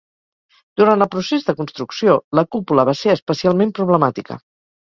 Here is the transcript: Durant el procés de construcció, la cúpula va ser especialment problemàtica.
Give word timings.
Durant 0.81 1.05
el 1.05 1.09
procés 1.15 1.45
de 1.49 1.55
construcció, 1.59 2.17
la 2.39 2.45
cúpula 2.57 2.89
va 2.93 2.99
ser 3.05 3.15
especialment 3.19 3.75
problemàtica. 3.83 4.41